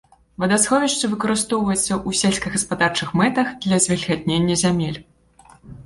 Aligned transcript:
Вадасховішча 0.43 1.09
выкарыстоўваецца 1.11 1.85
ў 1.85 2.09
сельскагаспадарчых 2.23 3.15
мэтах 3.23 3.47
для 3.63 3.83
звільгатнення 3.87 4.61
зямель. 4.67 5.03